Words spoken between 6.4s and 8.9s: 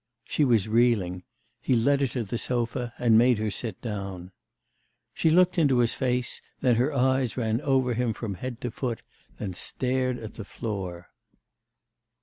then her eyes ran over him from head to